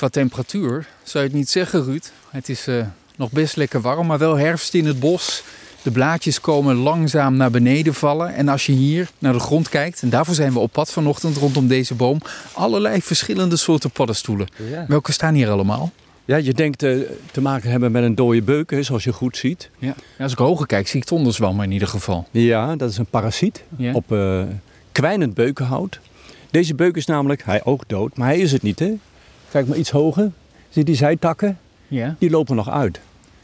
Qua 0.00 0.08
temperatuur 0.08 0.86
zou 1.02 1.24
je 1.24 1.30
het 1.30 1.38
niet 1.38 1.48
zeggen, 1.48 1.84
Ruud. 1.84 2.12
Het 2.30 2.48
is 2.48 2.66
eh, 2.66 2.86
nog 3.16 3.30
best 3.32 3.56
lekker 3.56 3.80
warm, 3.80 4.06
maar 4.06 4.18
wel 4.18 4.36
herfst 4.36 4.74
in 4.74 4.86
het 4.86 5.00
bos. 5.00 5.42
De 5.82 5.90
blaadjes 5.90 6.40
komen 6.40 6.76
langzaam 6.76 7.36
naar 7.36 7.50
beneden 7.50 7.94
vallen. 7.94 8.34
En 8.34 8.48
als 8.48 8.66
je 8.66 8.72
hier 8.72 9.10
naar 9.18 9.32
de 9.32 9.38
grond 9.38 9.68
kijkt, 9.68 10.02
en 10.02 10.10
daarvoor 10.10 10.34
zijn 10.34 10.52
we 10.52 10.58
op 10.58 10.72
pad 10.72 10.90
vanochtend 10.92 11.36
rondom 11.36 11.66
deze 11.66 11.94
boom, 11.94 12.18
allerlei 12.52 13.02
verschillende 13.02 13.56
soorten 13.56 13.90
paddenstoelen. 13.90 14.48
Ja. 14.70 14.84
Welke 14.88 15.12
staan 15.12 15.34
hier 15.34 15.48
allemaal? 15.48 15.92
Ja, 16.24 16.36
je 16.36 16.52
denkt 16.54 16.82
eh, 16.82 16.98
te 17.32 17.40
maken 17.40 17.70
hebben 17.70 17.92
met 17.92 18.02
een 18.02 18.14
dode 18.14 18.42
beuk, 18.42 18.70
hè, 18.70 18.82
zoals 18.82 19.04
je 19.04 19.12
goed 19.12 19.36
ziet. 19.36 19.70
Ja. 19.78 19.94
als 20.18 20.32
ik 20.32 20.38
hoger 20.38 20.66
kijk, 20.66 20.88
zie 20.88 21.00
ik 21.00 21.06
tonderzwammen 21.06 21.64
in 21.64 21.72
ieder 21.72 21.88
geval. 21.88 22.26
Ja, 22.30 22.76
dat 22.76 22.90
is 22.90 22.98
een 22.98 23.06
parasiet 23.06 23.62
Ja. 23.76 23.92
op 23.92 24.12
eh, 24.12 24.42
kwijnend 24.92 25.34
beukenhout. 25.34 26.00
Deze 26.50 26.74
beuk 26.74 26.96
is 26.96 27.06
namelijk, 27.06 27.44
hij 27.44 27.64
ook 27.64 27.82
dood, 27.86 28.16
maar 28.16 28.28
hij 28.28 28.38
is 28.38 28.52
het 28.52 28.62
niet. 28.62 28.78
Hè? 28.78 28.92
Kijk 29.50 29.66
maar 29.66 29.76
iets 29.76 29.90
hoger. 29.90 30.30
Zie 30.68 30.84
die 30.84 30.94
zijtakken? 30.94 31.58
Ja. 31.88 32.14
Die 32.18 32.30
lopen 32.30 32.56
nog 32.56 32.68
uit. 32.70 33.00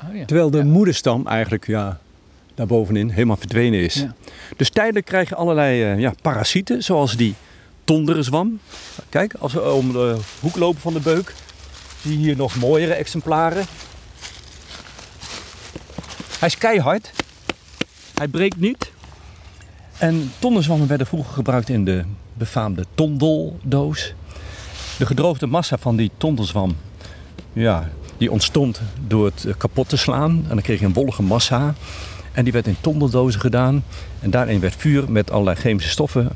Oh, 0.09 0.17
ja. 0.17 0.25
Terwijl 0.25 0.51
de 0.51 0.59
Ja. 0.59 0.65
moederstam 0.65 1.27
eigenlijk 1.27 1.67
ja, 1.67 1.99
daarbovenin 2.55 3.09
helemaal 3.11 3.37
verdwenen 3.37 3.81
is. 3.81 3.95
Ja. 3.95 4.15
Dus 4.57 4.71
tijdelijk 4.71 5.07
krijg 5.07 5.29
je 5.29 5.35
allerlei 5.35 5.83
eh, 5.83 5.99
ja, 5.99 6.13
parasieten, 6.23 6.83
zoals 6.83 7.17
die 7.17 7.35
tonderzwam. 7.85 8.59
Kijk, 9.09 9.35
als 9.39 9.53
we 9.53 9.73
om 9.73 9.93
de 9.93 10.17
hoek 10.41 10.57
lopen 10.57 10.81
van 10.81 10.93
de 10.93 11.01
beuk, 11.01 11.35
zie 12.03 12.11
je 12.13 12.17
hier 12.19 12.37
nog 12.37 12.57
mooiere 12.57 12.93
exemplaren. 12.95 13.65
Hij 16.39 16.49
is 16.49 16.59
keihard. 16.59 17.11
Hij 18.15 18.29
breekt 18.29 18.57
niet. 18.61 18.91
En 19.99 20.33
tonderzwammen 20.39 20.89
werden 20.89 21.07
vroeger 21.07 21.33
gebruikt 21.35 21.69
in 21.69 21.85
de 21.85 22.05
befaamde 22.35 22.85
tondeldoos. 22.95 24.15
De 24.99 25.07
gedroogde 25.07 25.47
massa 25.47 25.79
van 25.79 25.97
die 25.97 26.11
tondelzwam, 26.17 26.77
ja, 27.53 27.91
die 28.17 28.31
ontstond 28.31 28.81
door 29.07 29.25
het 29.25 29.45
eh, 29.45 29.55
kapot 29.59 29.89
te 29.89 29.97
slaan. 29.97 30.31
En 30.31 30.49
dan 30.49 30.61
kreeg 30.61 30.81
je 30.81 30.87
een 30.87 30.93
wollige 30.93 31.23
massa. 31.23 31.75
En 32.33 32.45
die 32.45 32.53
werd 32.53 32.67
in 32.67 32.77
tondeldozen 32.81 33.41
gedaan. 33.41 33.85
En 34.21 34.31
daarin 34.31 34.61
werd 34.61 34.75
vuur 34.77 35.11
met 35.11 35.31
allerlei 35.31 35.57
chemische 35.57 35.91
stoffen 35.91 36.31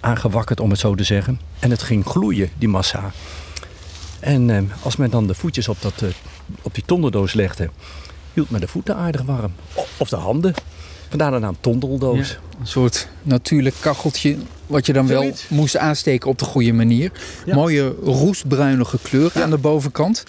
aangewakkerd, 0.00 0.60
om 0.60 0.70
het 0.70 0.78
zo 0.78 0.94
te 0.94 1.04
zeggen. 1.04 1.40
En 1.58 1.70
het 1.70 1.82
ging 1.82 2.06
gloeien, 2.06 2.50
die 2.58 2.68
massa. 2.68 3.10
En 4.20 4.50
eh, 4.50 4.62
als 4.82 4.96
men 4.96 5.10
dan 5.10 5.26
de 5.26 5.34
voetjes 5.34 5.68
op, 5.68 5.76
dat, 5.80 6.02
eh, 6.02 6.08
op 6.62 6.74
die 6.74 6.84
tondeldoos 6.86 7.32
legde, 7.32 7.70
hield 8.34 8.50
men 8.50 8.60
de 8.60 8.68
voeten 8.68 8.96
aardig 8.96 9.22
warm. 9.22 9.52
Of 9.96 10.08
de 10.08 10.16
handen. 10.16 10.54
Vandaar 11.08 11.30
de 11.30 11.38
naam 11.38 11.56
tondeldoos. 11.60 12.38
Een 12.60 12.66
soort 12.66 13.08
natuurlijk 13.22 13.74
kacheltje 13.80 14.36
wat 14.66 14.86
je 14.86 14.92
dan 14.92 15.06
wel 15.06 15.20
Zoiets. 15.22 15.48
moest 15.48 15.76
aansteken 15.76 16.28
op 16.30 16.38
de 16.38 16.44
goede 16.44 16.72
manier. 16.72 17.12
Ja. 17.46 17.54
Mooie 17.54 17.94
roestbruinige 18.02 18.98
kleur 19.02 19.32
aan 19.42 19.50
de 19.50 19.58
bovenkant. 19.58 20.24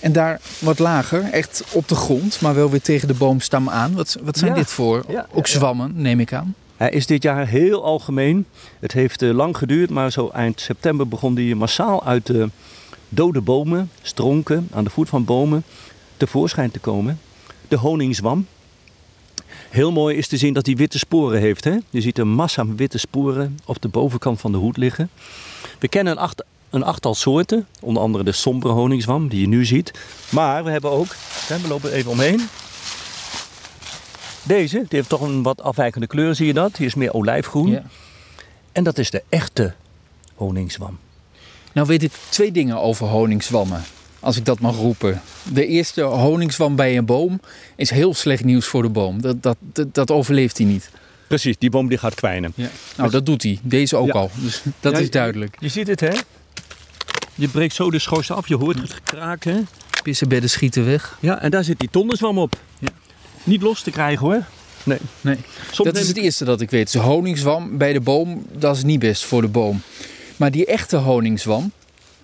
En 0.00 0.12
daar 0.12 0.40
wat 0.58 0.78
lager, 0.78 1.22
echt 1.30 1.64
op 1.72 1.88
de 1.88 1.94
grond, 1.94 2.40
maar 2.40 2.54
wel 2.54 2.70
weer 2.70 2.80
tegen 2.82 3.08
de 3.08 3.14
boomstam 3.14 3.68
aan. 3.68 3.94
Wat, 3.94 4.16
wat 4.22 4.38
zijn 4.38 4.50
Ja. 4.50 4.56
dit 4.56 4.70
voor? 4.70 5.04
Ja, 5.08 5.26
Ook 5.32 5.46
zwammen, 5.46 5.92
neem 5.94 6.20
ik 6.20 6.32
aan. 6.32 6.54
Hij 6.76 6.90
is 6.90 7.06
dit 7.06 7.22
jaar 7.22 7.46
heel 7.46 7.84
algemeen. 7.84 8.46
Het 8.80 8.92
heeft 8.92 9.22
eh, 9.22 9.30
lang 9.30 9.56
geduurd, 9.56 9.90
maar 9.90 10.12
zo 10.12 10.28
eind 10.28 10.60
september 10.60 11.08
begon 11.08 11.34
hij 11.36 11.54
massaal 11.54 12.04
uit 12.06 12.26
de 12.26 12.48
dode 13.08 13.40
bomen, 13.40 13.90
stronken, 14.02 14.68
aan 14.72 14.84
de 14.84 14.90
voet 14.90 15.08
van 15.08 15.24
bomen, 15.24 15.64
tevoorschijn 16.16 16.70
te 16.70 16.78
komen. 16.78 17.20
De 17.68 17.76
honingzwam. 17.76 18.46
Heel 19.68 19.92
mooi 19.92 20.16
is 20.16 20.28
te 20.28 20.36
zien 20.36 20.52
dat 20.52 20.66
hij 20.66 20.76
witte 20.76 20.98
sporen 20.98 21.40
heeft. 21.40 21.64
Hè? 21.64 21.76
Je 21.90 22.00
ziet 22.00 22.18
een 22.18 22.28
massa 22.28 22.66
witte 22.66 22.98
sporen 22.98 23.58
op 23.64 23.82
de 23.82 23.88
bovenkant 23.88 24.40
van 24.40 24.52
de 24.52 24.58
hoed 24.58 24.76
liggen. 24.76 25.10
We 25.78 25.88
kennen 25.88 26.12
een, 26.12 26.18
acht, 26.18 26.44
een 26.70 26.82
achttal 26.82 27.14
soorten, 27.14 27.66
onder 27.80 28.02
andere 28.02 28.24
de 28.24 28.32
sombere 28.32 28.72
honingzwam 28.72 29.28
die 29.28 29.40
je 29.40 29.48
nu 29.48 29.64
ziet. 29.64 29.92
Maar 30.30 30.64
we 30.64 30.70
hebben 30.70 30.90
ook, 30.90 31.14
hè, 31.46 31.60
we 31.60 31.68
lopen 31.68 31.92
even 31.92 32.10
omheen. 32.10 32.48
Deze, 34.42 34.76
die 34.76 34.86
heeft 34.88 35.08
toch 35.08 35.20
een 35.20 35.42
wat 35.42 35.62
afwijkende 35.62 36.06
kleur, 36.06 36.34
zie 36.34 36.46
je 36.46 36.52
dat? 36.52 36.76
Die 36.76 36.86
is 36.86 36.94
meer 36.94 37.14
olijfgroen. 37.14 37.70
Ja. 37.70 37.82
En 38.72 38.84
dat 38.84 38.98
is 38.98 39.10
de 39.10 39.22
echte 39.28 39.74
honingzwam. 40.34 40.98
Nou 41.72 41.86
weet 41.86 42.02
ik 42.02 42.12
twee 42.28 42.52
dingen 42.52 42.80
over 42.80 43.06
honingzwammen, 43.06 43.82
als 44.20 44.36
ik 44.36 44.44
dat 44.44 44.60
mag 44.60 44.76
roepen. 44.76 45.22
De 45.52 45.66
eerste 45.66 46.02
honingzwam 46.02 46.76
bij 46.76 46.96
een 46.96 47.04
boom 47.04 47.40
is 47.76 47.90
heel 47.90 48.14
slecht 48.14 48.44
nieuws 48.44 48.66
voor 48.66 48.82
de 48.82 48.88
boom. 48.88 49.20
Dat, 49.22 49.42
dat, 49.42 49.56
dat, 49.60 49.94
dat 49.94 50.10
overleeft 50.10 50.58
hij 50.58 50.66
niet. 50.66 50.90
Precies, 51.26 51.58
die 51.58 51.70
boom 51.70 51.88
die 51.88 51.98
gaat 51.98 52.14
kwijnen. 52.14 52.52
Nou, 52.96 53.10
dat 53.10 53.26
doet 53.26 53.42
hij. 53.42 53.58
Deze 53.62 53.96
ook 53.96 54.06
Ja. 54.06 54.12
al. 54.12 54.30
Dus 54.34 54.62
dat 54.80 54.92
Ja, 54.92 54.98
is 54.98 55.10
duidelijk. 55.10 55.56
Je 55.60 55.68
ziet 55.68 55.86
het, 55.86 56.00
hè? 56.00 56.10
Je 57.34 57.48
breekt 57.48 57.74
zo 57.74 57.90
de 57.90 57.98
schors 57.98 58.30
af, 58.30 58.48
je 58.48 58.56
hoort 58.56 58.80
het 58.80 59.02
kraken. 59.02 59.68
Pissenbedden 60.02 60.50
schieten 60.50 60.84
weg. 60.84 61.18
Ja, 61.20 61.40
en 61.42 61.50
daar 61.50 61.64
zit 61.64 61.78
die 61.78 61.88
tondenzwam 61.90 62.38
op. 62.38 62.56
Ja. 62.78 62.88
Niet 63.44 63.62
los 63.62 63.82
te 63.82 63.90
krijgen, 63.90 64.26
hoor. 64.26 64.44
Nee. 64.82 64.98
Nee. 65.20 65.36
Soms 65.70 65.88
dat 65.88 65.98
is 66.02 66.08
het 66.08 66.16
ik- 66.16 66.22
eerste 66.22 66.44
dat 66.44 66.60
ik 66.60 66.70
weet. 66.70 66.92
Dus 66.92 67.02
honingzwam 67.02 67.78
bij 67.78 67.92
de 67.92 68.00
boom, 68.00 68.46
dat 68.52 68.76
is 68.76 68.82
niet 68.82 68.98
best 68.98 69.24
voor 69.24 69.40
de 69.42 69.48
boom. 69.48 69.82
Maar 70.36 70.50
die 70.50 70.66
echte 70.66 70.96
honingzwam, 70.96 71.72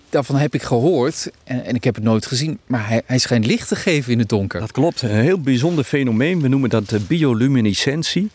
daarvan 0.09 0.35
heb 0.35 0.53
ik 0.53 0.61
gehoord. 0.61 1.31
En, 1.43 1.65
en 1.65 1.75
ik 1.75 1.83
heb 1.83 1.95
het 1.95 2.03
nooit 2.03 2.25
gezien. 2.25 2.59
Maar 2.65 2.87
hij, 2.87 3.01
hij 3.05 3.17
schijnt 3.17 3.45
licht 3.45 3.67
te 3.67 3.75
geven 3.75 4.11
in 4.11 4.19
het 4.19 4.29
donker. 4.29 4.59
Dat 4.59 4.71
klopt, 4.71 5.01
een 5.01 5.09
heel 5.09 5.39
bijzonder 5.39 5.83
fenomeen. 5.83 6.41
We 6.41 6.47
noemen 6.47 6.69
dat 6.69 7.07
bioluminescentie. 7.07 8.29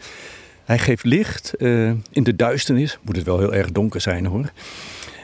Hij 0.65 0.79
geeft 0.79 1.05
licht 1.05 1.55
eh, 1.55 1.89
in 2.11 2.23
de 2.23 2.37
duisternis. 2.37 2.99
Moet 3.03 3.17
het 3.17 3.25
wel 3.25 3.39
heel 3.39 3.55
erg 3.55 3.73
donker 3.73 4.01
zijn 4.01 4.27
hoor. 4.27 4.53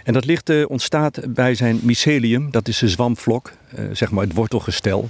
En 0.04 0.12
dat 0.12 0.24
licht 0.24 0.50
eh, 0.50 0.64
ontstaat 0.68 1.34
bij 1.34 1.54
zijn 1.54 1.80
mycelium. 1.82 2.50
Dat 2.50 2.68
is 2.68 2.78
de 2.78 2.88
zwamvlok, 2.88 3.52
eh, 3.74 3.84
zeg 3.92 4.10
maar 4.10 4.24
het 4.24 4.34
wortelgestel. 4.34 5.08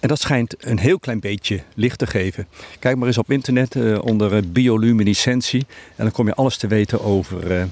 En 0.00 0.08
dat 0.08 0.20
schijnt 0.20 0.54
een 0.58 0.78
heel 0.78 0.98
klein 0.98 1.20
beetje 1.20 1.60
licht 1.74 1.98
te 1.98 2.06
geven. 2.06 2.46
Kijk 2.78 2.96
maar 2.96 3.06
eens 3.06 3.18
op 3.18 3.30
internet 3.30 4.00
onder 4.00 4.50
bioluminescentie. 4.50 5.66
En 5.96 6.04
dan 6.04 6.10
kom 6.10 6.26
je 6.26 6.34
alles 6.34 6.56
te 6.56 6.66
weten 6.66 7.02
over 7.02 7.68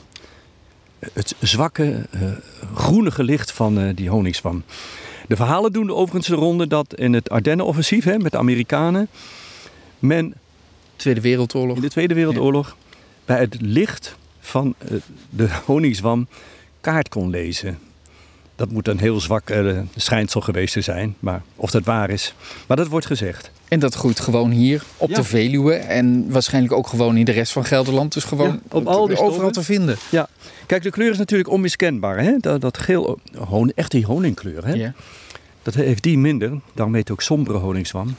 het 1.13 1.35
zwakke, 1.41 2.07
eh, 2.11 2.21
groenige 2.75 3.23
licht 3.23 3.53
van 3.53 3.79
eh, 3.79 3.89
die 3.95 4.09
honingzwam. 4.09 4.63
De 5.29 5.37
verhalen 5.37 5.73
doen 5.73 5.91
overigens 5.91 6.27
de 6.27 6.35
ronde 6.35 6.67
dat 6.67 6.95
in 6.95 7.13
het 7.13 7.31
Ardennen-offensief 7.31 8.05
hè, 8.05 8.19
met 8.19 8.33
de 8.33 8.39
Amerikanen... 8.39 9.09
men 9.99 10.35
Tweede 10.97 11.21
Wereldoorlog. 11.21 11.77
in 11.77 11.83
de 11.83 11.89
Tweede 11.89 12.15
Wereldoorlog 12.15 12.77
bij 13.25 13.39
het 13.39 13.57
licht 13.61 14.17
van 14.41 14.75
eh, 14.79 14.89
de 15.31 15.49
honingzwam 15.65 16.27
kaart 16.81 17.09
kon 17.09 17.31
lezen. 17.31 17.79
Dat 18.57 18.71
moet 18.71 18.89
een 18.89 18.99
heel 18.99 19.21
zwak 19.21 19.51
eh, 19.51 19.79
schijnsel 19.97 20.41
geweest 20.41 20.73
te 20.73 20.81
zijn, 20.81 21.15
maar 21.19 21.43
of 21.57 21.71
dat 21.71 21.85
waar 21.85 22.11
is. 22.11 22.35
Maar 22.67 22.77
dat 22.77 22.89
wordt 22.89 23.07
gezegd. 23.07 23.51
En 23.69 23.79
dat 23.79 23.95
groeit 23.95 24.21
gewoon 24.21 24.51
hier 24.51 24.83
op 24.97 25.09
Ja. 25.09 25.15
de 25.17 25.25
Veluwe. 25.25 25.75
En 25.75 26.31
waarschijnlijk 26.31 26.73
ook 26.75 26.87
gewoon 26.87 27.17
in 27.17 27.25
de 27.25 27.33
rest 27.33 27.53
van 27.53 27.65
Gelderland. 27.65 28.13
Dus 28.13 28.25
gewoon 28.25 28.47
Ja, 28.53 28.59
op 28.71 28.87
al 28.87 29.07
die 29.07 29.19
overal 29.19 29.51
te 29.51 29.63
vinden. 29.63 29.97
Kijk, 30.67 30.83
de 30.83 30.91
kleur 30.91 31.11
is 31.11 31.19
natuurlijk 31.19 31.51
onmiskenbaar. 31.51 32.19
Hè? 32.19 32.35
Dat, 32.39 32.61
dat 32.61 32.79
geel, 32.79 33.19
hon, 33.39 33.73
echt 33.75 33.91
die 33.91 34.05
honingkleur. 34.05 34.67
Hè? 34.67 34.73
Ja. 34.73 34.93
Dat 35.63 35.75
heeft 35.75 36.03
die 36.03 36.19
minder. 36.19 36.61
Daarom 36.75 36.95
heet 36.95 37.03
het 37.09 37.13
ook 37.13 37.23
sombere 37.23 37.59
honingzwam. 37.59 38.15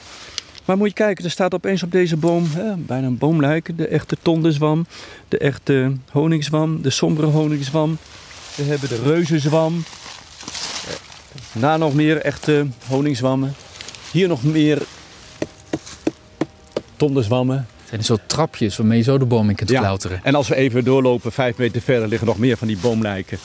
Maar 0.66 0.78
moet 0.78 0.88
je 0.88 0.94
kijken, 0.94 1.24
er 1.26 1.32
staat 1.32 1.54
opeens 1.54 1.84
op 1.84 1.92
deze 1.92 2.18
boom, 2.18 2.48
hè, 2.54 2.74
bijna 2.76 3.08
een 3.08 3.18
boomluik, 3.18 3.78
de 3.78 3.88
echte 3.88 4.18
tondenzwam, 4.22 4.86
de 5.28 5.38
echte 5.38 5.92
honingzwam, 6.12 6.82
de 6.82 6.90
sombere 6.90 7.28
honingzwam. 7.28 7.98
We 8.56 8.64
hebben 8.64 8.90
de 8.90 9.02
reuzenzwam. 9.04 9.84
Daar 11.60 11.78
nog 11.78 11.94
meer 11.94 12.18
echte 12.18 12.68
honingzwammen. 12.88 13.54
Hier 14.12 14.28
nog 14.28 14.44
meer 14.44 14.82
tondenzwammen. 16.96 17.58
Het 17.58 17.90
zijn 17.90 18.04
zo 18.04 18.18
trapjes 18.28 18.78
waarmee 18.78 18.98
je 18.98 19.04
zo 19.04 19.18
de 19.18 19.26
boom 19.26 19.50
in 19.50 19.56
kunt 19.56 19.70
Ja. 19.70 19.80
klauteren. 19.80 20.20
En 20.24 20.36
als 20.36 20.48
we 20.48 20.56
even 20.56 20.84
doorlopen, 20.84 21.32
vijf 21.32 21.58
meter 21.58 21.82
verder, 21.82 22.08
liggen 22.08 22.28
nog 22.28 22.38
meer 22.38 22.58
van 22.58 22.68
die 22.68 22.78
boomlijken. 22.78 23.38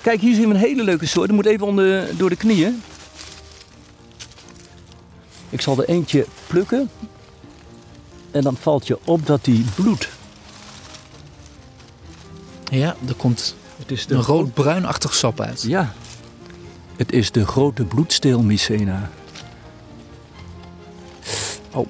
Kijk, 0.00 0.20
hier 0.20 0.34
zien 0.34 0.48
we 0.48 0.54
een 0.54 0.60
hele 0.60 0.82
leuke 0.84 1.06
soort. 1.06 1.26
Die 1.26 1.36
moet 1.36 1.46
even 1.46 1.66
onder, 1.66 2.16
door 2.16 2.28
de 2.28 2.36
knieën. 2.36 2.82
Ik 5.50 5.60
zal 5.60 5.78
er 5.78 5.88
eentje 5.88 6.26
plukken. 6.46 6.90
En 8.30 8.42
dan 8.42 8.56
valt 8.56 8.86
je 8.86 8.98
op 9.04 9.26
dat 9.26 9.44
die 9.44 9.64
bloed. 9.74 10.08
Ja, 12.70 12.96
er 13.08 13.14
komt 13.14 13.56
Het 13.78 13.90
is 13.90 14.06
een 14.08 14.22
rood-bruinachtig 14.22 15.14
sap 15.14 15.40
uit. 15.40 15.62
Ja. 15.62 15.92
Het 16.96 17.12
is 17.12 17.30
de 17.30 17.46
grote 17.46 17.84
bloedsteel 17.84 18.42
Mycena. 18.42 19.10
Oh. 21.72 21.86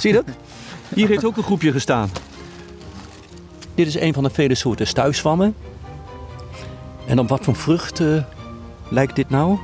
Zie 0.00 0.12
je 0.12 0.22
dat? 0.24 0.34
Hier 0.94 1.08
heeft 1.08 1.24
ook 1.24 1.36
een 1.36 1.42
groepje 1.42 1.72
gestaan. 1.72 2.10
Dit 3.74 3.86
is 3.86 3.94
een 3.94 4.14
van 4.14 4.22
de 4.22 4.30
vele 4.30 4.54
soorten 4.54 4.86
stuifzwammen. 4.86 5.54
En 7.06 7.18
op 7.18 7.28
wat 7.28 7.44
voor 7.44 7.56
vrucht 7.56 8.02
lijkt 8.88 9.16
dit 9.16 9.30
nou? 9.30 9.58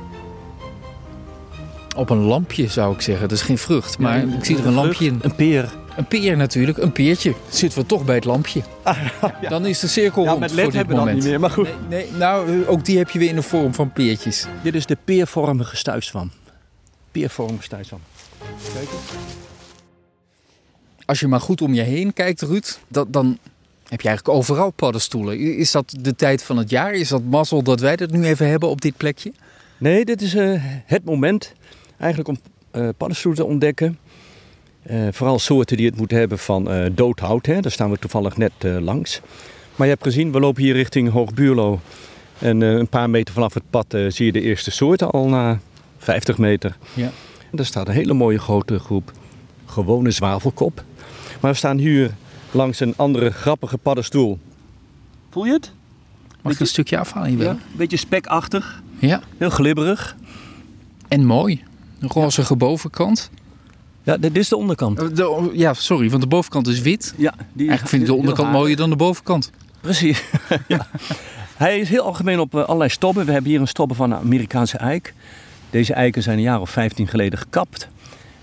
Op 1.99 2.09
een 2.09 2.23
lampje 2.23 2.67
zou 2.67 2.93
ik 2.93 3.01
zeggen. 3.01 3.27
Dat 3.27 3.37
is 3.37 3.43
geen 3.43 3.57
vrucht, 3.57 3.97
maar 3.97 4.27
Ja, 4.27 4.35
ik 4.35 4.45
zie 4.45 4.57
er 4.57 4.65
een 4.65 4.73
lampje 4.73 5.05
in. 5.05 5.19
Een 5.21 5.35
peer. 5.35 5.73
Een 5.95 6.07
peer 6.07 6.37
natuurlijk, 6.37 6.77
een 6.77 6.91
peertje. 6.91 7.33
Zitten 7.49 7.79
we 7.79 7.85
toch 7.85 8.05
bij 8.05 8.15
het 8.15 8.25
lampje. 8.25 8.61
Dan 9.49 9.65
is 9.65 9.79
de 9.79 9.87
cirkel 9.87 10.23
Ja, 10.23 10.29
rond 10.29 10.39
met 10.39 10.49
voor 10.49 10.59
led 10.59 10.65
dit 10.65 10.75
hebben 10.75 10.97
we 10.97 11.05
dat 11.05 11.13
niet 11.13 11.23
meer, 11.23 11.39
maar 11.39 11.49
goed. 11.49 11.67
Nee, 11.89 12.05
nee, 12.05 12.19
nou, 12.19 12.65
ook 12.65 12.85
die 12.85 12.97
heb 12.97 13.09
je 13.09 13.19
weer 13.19 13.29
in 13.29 13.35
de 13.35 13.41
vorm 13.41 13.73
van 13.73 13.93
peertjes. 13.93 14.45
Dit 14.63 14.75
is 14.75 14.85
de 14.85 14.97
peervormige 15.05 15.75
stuiswam. 15.75 16.31
Peervormige 17.11 17.63
stuiswam. 17.63 17.99
Kijk 18.73 18.87
eens. 18.91 19.23
Als 21.05 21.19
je 21.19 21.27
maar 21.27 21.41
goed 21.41 21.61
om 21.61 21.73
je 21.73 21.81
heen 21.81 22.13
kijkt, 22.13 22.41
Ruud, 22.41 22.79
dat, 22.87 23.13
dan 23.13 23.37
heb 23.87 24.01
je 24.01 24.07
eigenlijk 24.07 24.37
overal 24.37 24.71
paddenstoelen. 24.71 25.39
Is 25.39 25.71
dat 25.71 25.95
de 25.99 26.15
tijd 26.15 26.43
van 26.43 26.57
het 26.57 26.69
jaar? 26.69 26.93
Is 26.93 27.09
dat 27.09 27.23
mazzel 27.23 27.63
dat 27.63 27.79
wij 27.79 27.95
dat 27.95 28.11
nu 28.11 28.23
even 28.23 28.49
hebben 28.49 28.69
op 28.69 28.81
dit 28.81 28.97
plekje? 28.97 29.31
Nee, 29.77 30.05
dit 30.05 30.21
is 30.21 30.35
eh, 30.35 30.53
het 30.85 31.05
moment 31.05 31.53
eigenlijk 31.99 32.29
om 32.29 32.37
eh 32.71 32.89
paddenstoelen 32.97 33.41
te 33.43 33.47
ontdekken. 33.49 33.97
Eh, 34.83 35.07
vooral 35.11 35.39
soorten 35.39 35.77
die 35.77 35.85
het 35.85 35.97
moeten 35.97 36.17
hebben 36.17 36.39
van 36.39 36.71
eh 36.71 36.85
dood 36.91 37.19
hout. 37.19 37.45
Hè. 37.45 37.59
Daar 37.59 37.71
staan 37.71 37.91
we 37.91 37.97
toevallig 37.97 38.37
net 38.37 38.51
eh, 38.57 38.77
langs. 38.79 39.21
Maar 39.75 39.87
je 39.87 39.93
hebt 39.93 40.05
gezien, 40.05 40.31
we 40.31 40.39
lopen 40.39 40.63
hier 40.63 40.73
richting 40.73 41.09
Hoogbuurlo. 41.11 41.79
En 42.39 42.63
eh, 42.63 42.71
een 42.71 42.87
paar 42.87 43.09
meter 43.09 43.33
vanaf 43.33 43.53
het 43.53 43.63
pad 43.69 43.93
eh, 43.93 44.05
zie 44.09 44.25
je 44.25 44.31
de 44.31 44.41
eerste 44.41 44.71
soorten 44.71 45.09
al 45.09 45.27
na 45.27 45.59
50 45.97 46.37
meter. 46.37 46.77
Ja. 46.93 47.11
En 47.51 47.57
daar 47.57 47.65
staat 47.65 47.87
een 47.87 47.93
hele 47.93 48.13
mooie 48.13 48.39
grote 48.39 48.79
groep 48.79 49.11
gewone 49.65 50.11
zwavelkop. 50.11 50.83
Maar 51.41 51.51
we 51.51 51.57
staan 51.57 51.77
hier 51.77 52.11
langs 52.51 52.79
een 52.79 52.93
andere 52.97 53.29
grappige 53.31 53.77
paddenstoel. 53.77 54.39
Voel 55.29 55.45
je 55.45 55.51
het? 55.51 55.71
Mag 56.41 56.53
ik 56.53 56.59
een 56.59 56.67
stukje 56.67 56.97
afhalen? 56.97 57.29
Hier 57.29 57.37
Ja, 57.37 57.43
wel? 57.43 57.53
een 57.53 57.59
beetje 57.77 57.97
spekachtig. 57.97 58.81
ja. 58.99 59.21
Heel 59.37 59.49
glibberig. 59.49 60.15
En 61.07 61.25
mooi. 61.25 61.63
Een 61.99 62.09
rozige 62.09 62.55
bovenkant. 62.55 63.29
Ja, 64.03 64.17
dit 64.17 64.37
is 64.37 64.49
de 64.49 64.57
onderkant. 64.57 65.15
De- 65.15 65.49
ja, 65.53 65.73
sorry, 65.73 66.09
want 66.09 66.21
de 66.21 66.27
bovenkant 66.27 66.67
is 66.67 66.81
wit. 66.81 67.13
Ja, 67.17 67.33
die 67.53 67.67
Eigenlijk 67.67 67.89
vind 67.89 68.01
ik 68.01 68.07
de 68.07 68.13
onderkant 68.13 68.51
mooier 68.51 68.75
dan 68.75 68.89
de 68.89 68.95
bovenkant. 68.95 69.51
Precies. 69.81 70.23
ja. 70.67 70.87
Hij 71.57 71.79
is 71.79 71.89
heel 71.89 72.03
algemeen 72.03 72.39
op 72.39 72.55
eh, 72.55 72.63
allerlei 72.63 72.89
stobben. 72.89 73.25
We 73.25 73.31
hebben 73.31 73.51
hier 73.51 73.59
een 73.61 73.67
stobbe 73.67 73.93
van 73.93 74.11
een 74.11 74.17
Amerikaanse 74.17 74.77
eik. 74.77 75.13
Deze 75.69 75.93
eiken 75.93 76.23
zijn 76.23 76.37
een 76.37 76.43
jaar 76.43 76.61
of 76.61 76.69
15 76.69 77.07
geleden 77.07 77.39
gekapt. 77.39 77.87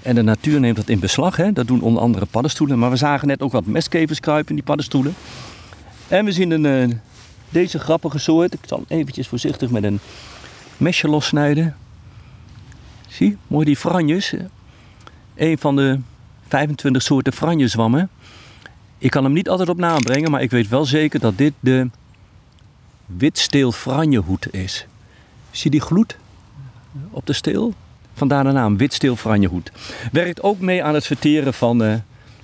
En 0.02 0.14
de 0.14 0.22
natuur 0.22 0.60
neemt 0.60 0.76
dat 0.76 0.88
in 0.88 0.98
beslag. 0.98 1.36
Hè. 1.36 1.52
Dat 1.52 1.66
doen 1.66 1.80
onder 1.80 2.02
andere 2.02 2.26
paddenstoelen. 2.26 2.78
Maar 2.78 2.90
we 2.90 2.96
zagen 2.96 3.28
net 3.28 3.42
ook 3.42 3.52
wat 3.52 3.66
mestkevers 3.66 4.20
kruipen 4.20 4.48
in 4.48 4.54
die 4.54 4.64
paddenstoelen. 4.64 5.14
En 6.08 6.24
we 6.24 6.32
zien 6.32 6.50
een, 6.50 6.66
eh, 6.90 6.96
deze 7.48 7.78
grappige 7.78 8.18
soort. 8.18 8.52
Ik 8.54 8.60
zal 8.66 8.84
hem 8.88 8.98
eventjes 8.98 9.28
voorzichtig 9.28 9.70
met 9.70 9.84
een 9.84 9.98
mesje 10.76 11.08
lossnijden. 11.08 11.76
Zie, 13.06 13.36
mooi 13.46 13.64
die 13.64 13.76
franjes. 13.76 14.34
Een 15.34 15.58
van 15.58 15.76
de 15.76 16.00
25 16.48 17.02
soorten 17.02 17.32
franjezwammen. 17.32 18.10
Ik 18.98 19.10
kan 19.10 19.24
hem 19.24 19.32
niet 19.32 19.48
altijd 19.48 19.68
op 19.68 19.78
naam 19.78 20.02
brengen, 20.02 20.30
maar 20.30 20.42
ik 20.42 20.50
weet 20.50 20.68
wel 20.68 20.84
zeker 20.84 21.20
dat 21.20 21.38
dit 21.38 21.52
de 21.60 21.90
witsteel 23.06 23.72
franjehoed 23.72 24.54
is. 24.54 24.86
Zie 25.50 25.70
die 25.70 25.80
gloed 25.80 26.16
op 27.10 27.26
de 27.26 27.32
steel? 27.32 27.74
Vandaar 28.14 28.44
de 28.44 28.52
naam 28.52 28.76
witsteel 28.76 29.16
franjehoed. 29.16 29.72
Werkt 30.12 30.42
ook 30.42 30.60
mee 30.60 30.82
aan 30.82 30.94
het 30.94 31.06
verteren 31.06 31.54
van 31.54 31.82
eh, 31.82 31.94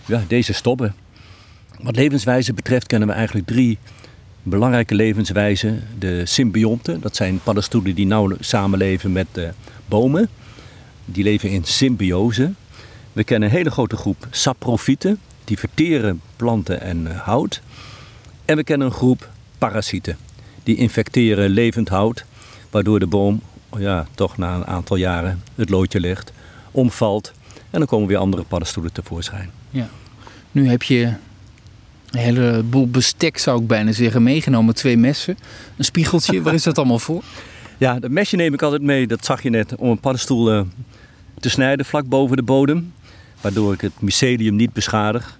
ja, 0.05 0.23
deze 0.29 0.53
stobben. 0.53 0.95
Wat 1.81 1.97
levenswijze 1.97 2.53
betreft 2.53 2.87
kennen 2.87 3.09
we 3.09 3.15
eigenlijk 3.15 3.47
drie 3.47 3.79
belangrijke 4.43 4.95
levenswijzen. 4.95 5.83
De 5.99 6.27
symbionten, 6.27 7.01
dat 7.01 7.17
zijn 7.17 7.41
paddenstoelen 7.43 7.95
die 7.95 8.07
nauw 8.07 8.37
samenleven 8.41 9.13
met 9.13 9.27
eh, 9.33 9.49
bomen. 9.87 10.29
Die 11.05 11.25
leven 11.25 11.51
in 11.51 11.65
symbiose. 11.65 12.53
We 13.13 13.25
kennen 13.25 13.49
een 13.49 13.55
hele 13.55 13.71
grote 13.71 13.97
groep 13.97 14.27
saprofieten, 14.31 15.19
die 15.45 15.59
verteren 15.59 16.21
planten 16.37 16.81
en 16.81 17.07
eh, 17.07 17.21
hout. 17.21 17.63
En 18.45 18.57
we 18.57 18.65
kennen 18.65 18.87
een 18.87 18.93
groep 18.93 19.31
parasieten, 19.59 20.17
die 20.63 20.77
infecteren 20.77 21.51
levend 21.51 21.89
hout, 21.89 22.25
waardoor 22.71 22.99
de 22.99 23.07
boom 23.07 23.43
ja, 23.79 24.07
toch 24.15 24.37
na 24.37 24.55
een 24.55 24.67
aantal 24.67 24.97
jaren 24.97 25.43
het 25.55 25.71
loodje 25.71 26.01
legt, 26.01 26.33
omvalt 26.71 27.33
en 27.71 27.79
dan 27.79 27.87
komen 27.87 28.09
weer 28.09 28.17
andere 28.17 28.43
paddenstoelen 28.43 28.93
tevoorschijn. 28.93 29.51
Nu 30.53 30.69
heb 30.69 30.83
je 30.83 31.15
een 32.11 32.19
heleboel 32.19 32.89
bestek, 32.89 33.39
zou 33.39 33.61
ik 33.61 33.67
bijna 33.67 33.93
zeggen, 33.93 34.23
meegenomen. 34.23 34.75
Twee 34.75 34.97
messen, 34.97 35.39
een 35.77 35.85
spiegeltje. 35.85 36.43
Waar 36.43 36.55
is 36.55 36.63
dat 36.63 36.79
allemaal 36.79 36.99
voor? 36.99 37.23
Ja, 37.83 37.99
dat 37.99 38.11
mesje 38.11 38.37
neem 38.37 38.55
ik 38.55 38.63
altijd 38.63 38.83
mee, 38.83 39.07
dat 39.07 39.25
zag 39.25 39.43
je 39.43 39.51
net, 39.51 39.77
om 39.77 39.91
een 39.91 39.99
paddenstoel 39.99 40.53
eh, 40.53 40.61
te 41.41 41.51
snijden 41.51 41.87
vlak 41.87 42.09
boven 42.09 42.37
de 42.37 42.43
bodem. 42.43 42.93
Waardoor 43.41 43.73
ik 43.73 43.81
het 43.81 44.01
mycelium 44.01 44.57
niet 44.57 44.73
beschadig. 44.73 45.39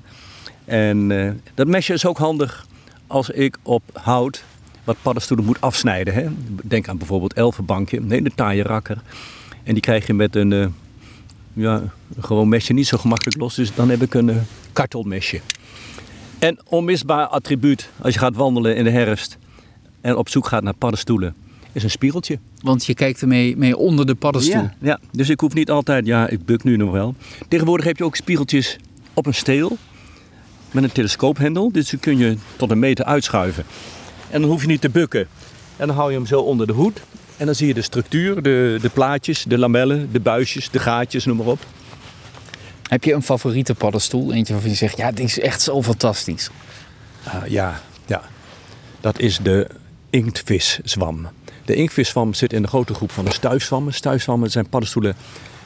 En 0.65 1.11
eh, 1.11 1.33
dat 1.55 1.67
mesje 1.67 1.93
is 1.93 2.07
ook 2.07 2.19
handig 2.19 2.67
als 3.07 3.31
ik 3.31 3.59
op 3.63 3.83
hout 3.93 4.45
wat 4.85 4.97
paddenstoelen 5.03 5.47
moet 5.47 5.61
afsnijden. 5.61 6.15
Hè. 6.15 6.27
Denk 6.63 6.89
aan 6.89 6.99
bijvoorbeeld 6.99 7.33
elfenbankje, 7.33 7.97
een 7.97 8.11
hele 8.11 8.31
taaie 8.35 8.63
rakker. 8.63 9.03
En 9.63 9.73
die 9.73 9.83
krijg 9.83 10.07
je 10.07 10.15
met 10.15 10.37
een, 10.37 10.53
eh, 10.53 10.67
ja, 11.53 11.83
gewoon 12.21 12.49
mesje 12.49 12.73
niet 12.73 12.87
zo 12.87 12.99
gemakkelijk 12.99 13.39
los. 13.39 13.55
Dus 13.55 13.75
dan 13.75 13.91
heb 13.91 14.03
ik 14.03 14.15
een 14.15 14.47
kartelmesje. 14.73 15.41
En 16.39 16.59
onmisbaar 16.65 17.27
attribuut 17.27 17.91
als 18.01 18.15
je 18.15 18.21
gaat 18.21 18.37
wandelen 18.37 18.77
in 18.77 18.85
de 18.85 18.91
herfst 18.91 19.39
en 20.01 20.17
op 20.17 20.29
zoek 20.29 20.47
gaat 20.47 20.63
naar 20.63 20.75
paddenstoelen, 20.75 21.35
is 21.73 21.83
een 21.83 21.91
spiegeltje. 21.91 22.39
Want 22.61 22.85
je 22.87 22.95
kijkt 22.95 23.21
ermee 23.21 23.57
mee 23.57 23.77
onder 23.77 24.07
de 24.07 24.15
paddenstoel. 24.15 24.63
Ja, 24.63 24.75
ja, 24.81 25.01
dus 25.11 25.29
ik 25.29 25.41
hoef 25.41 25.55
niet 25.55 25.71
altijd, 25.71 26.07
ja, 26.07 26.29
ik 26.29 26.45
buk 26.45 26.65
nu 26.65 26.77
nog 26.77 26.91
wel. 26.91 27.15
Tegenwoordig 27.49 27.87
heb 27.87 27.97
je 27.97 28.05
ook 28.05 28.17
spiegeltjes 28.17 28.79
op 29.15 29.27
een 29.27 29.35
steel 29.35 29.77
met 30.71 30.85
een 30.85 30.93
telescoophendel. 30.93 31.73
Dus 31.73 31.89
die 31.89 31.99
kun 31.99 32.19
je 32.19 32.37
tot 32.57 32.71
een 32.71 32.79
meter 32.79 33.05
uitschuiven. 33.05 33.65
En 34.31 34.41
dan 34.41 34.51
hoef 34.51 34.61
je 34.61 34.67
niet 34.67 34.81
te 34.81 34.91
bukken. 34.91 35.29
En 35.77 35.87
dan 35.87 35.97
hou 35.97 36.11
je 36.11 36.17
hem 36.17 36.27
zo 36.27 36.41
onder 36.41 36.67
de 36.67 36.73
hoed. 36.73 37.03
En 37.37 37.47
dan 37.47 37.55
zie 37.55 37.67
je 37.67 37.75
de 37.75 37.83
structuur, 37.83 38.43
de, 38.43 38.79
de 38.81 38.89
plaatjes, 38.89 39.45
de 39.45 39.59
lamellen, 39.59 40.13
de 40.13 40.21
buisjes, 40.21 40.71
de 40.71 40.79
gaatjes, 40.79 41.25
noem 41.25 41.37
maar 41.37 41.47
op. 41.47 41.67
Heb 42.89 43.05
je 43.05 43.13
een 43.13 43.23
favoriete 43.23 43.75
paddenstoel? 43.75 44.33
Eentje 44.33 44.53
waarvan 44.53 44.71
je 44.71 44.77
zegt, 44.77 44.97
ja, 44.97 45.13
die 45.13 45.25
is 45.25 45.39
echt 45.39 45.61
zo 45.61 45.83
fantastisch. 45.83 46.51
Ah, 47.25 47.47
ja, 47.47 47.81
ja, 48.07 48.23
dat 49.01 49.19
is 49.19 49.39
de 49.43 49.69
inktviszwam. 50.11 51.29
De 51.65 51.75
inktviszwam 51.75 52.35
zit 52.35 52.53
in 52.53 52.63
de 52.63 52.69
grote 52.69 52.95
groep 52.95 53.11
van 53.11 53.25
de 53.25 53.33
stuifzwammen. 53.33 53.95
Stuifzwammen 53.95 54.51
zijn 54.51 54.69
paddenstoelen 54.69 55.17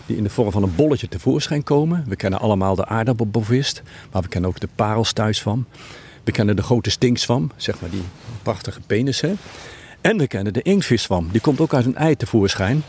die 0.07 0.17
in 0.17 0.23
de 0.23 0.31
vorm 0.31 0.51
van 0.51 0.63
een 0.63 0.75
bolletje 0.75 1.09
tevoorschijn 1.09 1.63
komen. 1.63 2.05
We 2.09 2.17
kennen 2.17 2.41
allemaal 2.41 2.75
de 2.75 2.87
aardappelbovist, 2.87 3.83
maar 4.13 4.23
we 4.23 4.29
kennen 4.29 4.51
ook 4.51 4.61
de 4.61 4.69
parelstuifzwam. 4.75 5.67
We 6.25 6.33
kennen 6.33 6.57
de 6.57 6.63
grote 6.63 6.91
stinkzwam, 6.91 7.51
zeg 7.57 7.81
maar 7.81 7.91
die 7.91 8.03
prachtige 8.43 8.81
penis. 8.87 9.21
Hè? 9.21 9.33
En 10.01 10.19
we 10.19 10.27
kennen 10.27 10.53
de 10.53 10.63
inktviszwam, 10.63 11.29
die 11.33 11.41
komt 11.41 11.61
ook 11.61 11.75
uit 11.75 11.85
een 11.85 11.97
ei 11.97 12.17
tevoorschijn. 12.17 12.83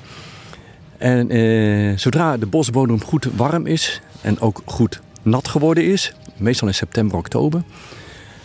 En 0.98 1.30
eh, 1.30 1.98
zodra 1.98 2.38
de 2.38 2.46
bosbodem 2.46 3.04
goed 3.04 3.28
warm 3.36 3.66
is 3.66 4.02
en 4.22 4.40
ook 4.40 4.62
goed 4.66 5.02
nat 5.22 5.48
geworden 5.48 5.86
is, 5.86 6.14
meestal 6.38 6.68
in 6.68 6.74
september, 6.74 7.18
oktober, 7.18 7.64